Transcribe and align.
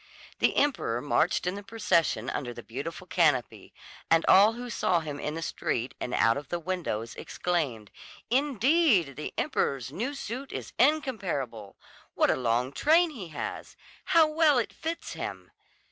The 0.39 0.55
emperor 0.57 0.99
marched 0.99 1.45
in 1.45 1.53
the 1.53 1.61
procession 1.61 2.27
under 2.27 2.55
the 2.55 2.63
beautiful 2.63 3.05
canopy, 3.05 3.71
and 4.09 4.25
all 4.25 4.53
who 4.53 4.67
saw 4.67 5.01
him 5.01 5.19
in 5.19 5.35
the 5.35 5.43
street 5.43 5.93
and 5.99 6.11
out 6.15 6.37
of 6.37 6.49
the 6.49 6.57
windows 6.57 7.13
exclaimed: 7.13 7.91
"Indeed, 8.31 9.15
the 9.15 9.31
emperor's 9.37 9.91
new 9.91 10.15
suit 10.15 10.51
is 10.51 10.73
incomparable! 10.79 11.75
What 12.15 12.31
a 12.31 12.35
long 12.35 12.71
train 12.71 13.11
he 13.11 13.27
has! 13.27 13.75
How 14.05 14.25
well 14.25 14.57
it 14.57 14.73
fits 14.73 15.13
him!" 15.13 15.51